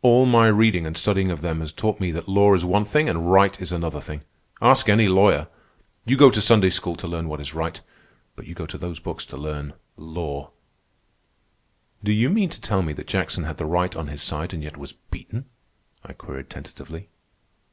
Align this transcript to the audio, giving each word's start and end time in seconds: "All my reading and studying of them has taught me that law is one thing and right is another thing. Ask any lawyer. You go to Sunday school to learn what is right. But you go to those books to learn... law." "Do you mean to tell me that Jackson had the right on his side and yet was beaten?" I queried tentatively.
"All 0.00 0.26
my 0.26 0.46
reading 0.46 0.86
and 0.86 0.96
studying 0.96 1.32
of 1.32 1.40
them 1.40 1.58
has 1.58 1.72
taught 1.72 1.98
me 1.98 2.12
that 2.12 2.28
law 2.28 2.54
is 2.54 2.64
one 2.64 2.84
thing 2.84 3.08
and 3.08 3.32
right 3.32 3.60
is 3.60 3.72
another 3.72 4.00
thing. 4.00 4.22
Ask 4.60 4.88
any 4.88 5.08
lawyer. 5.08 5.48
You 6.04 6.16
go 6.16 6.30
to 6.30 6.40
Sunday 6.40 6.70
school 6.70 6.94
to 6.94 7.08
learn 7.08 7.28
what 7.28 7.40
is 7.40 7.52
right. 7.52 7.80
But 8.36 8.46
you 8.46 8.54
go 8.54 8.64
to 8.64 8.78
those 8.78 9.00
books 9.00 9.26
to 9.26 9.36
learn... 9.36 9.72
law." 9.96 10.52
"Do 12.04 12.12
you 12.12 12.30
mean 12.30 12.50
to 12.50 12.60
tell 12.60 12.82
me 12.82 12.92
that 12.92 13.08
Jackson 13.08 13.42
had 13.42 13.56
the 13.56 13.66
right 13.66 13.96
on 13.96 14.06
his 14.06 14.22
side 14.22 14.54
and 14.54 14.62
yet 14.62 14.76
was 14.76 14.92
beaten?" 14.92 15.46
I 16.04 16.12
queried 16.12 16.48
tentatively. 16.48 17.08